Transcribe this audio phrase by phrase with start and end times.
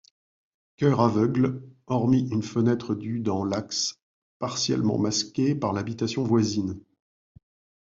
[0.77, 3.99] Chœur aveugle, hormis une fenêtre du dans l'axe,
[4.39, 6.81] partiellement masquée par l'habitation voisine.